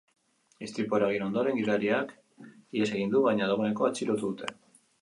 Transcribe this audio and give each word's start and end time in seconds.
Istripua 0.67 0.99
eragin 1.01 1.25
ondoren, 1.27 1.59
gidariak 1.61 2.17
ihes 2.79 2.91
egin 2.97 3.17
du, 3.17 3.25
baina 3.31 3.53
dagoeneko 3.55 3.91
atxilotu 3.93 4.23
dute. 4.33 4.53